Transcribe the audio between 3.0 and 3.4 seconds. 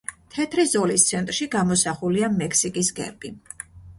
გერბი.